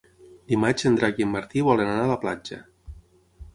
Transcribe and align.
Dimarts 0.51 0.87
en 0.91 0.97
Drac 1.01 1.21
i 1.21 1.27
en 1.27 1.29
Martí 1.35 1.63
volen 1.69 1.93
anar 1.93 2.07
a 2.09 2.13
la 2.15 2.19
platja. 2.27 2.61